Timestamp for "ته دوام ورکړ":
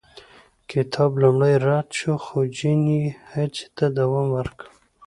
3.77-4.65